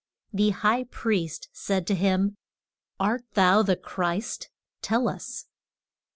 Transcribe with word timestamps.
The 0.33 0.49
high 0.49 0.85
priest 0.85 1.47
said 1.53 1.85
to 1.85 1.93
him, 1.93 2.35
Art 2.99 3.23
thou 3.35 3.61
the 3.61 3.75
Christ? 3.75 4.49
tell 4.81 5.07
us. 5.07 5.45